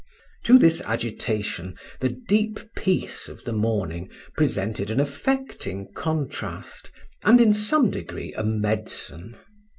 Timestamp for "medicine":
8.43-9.35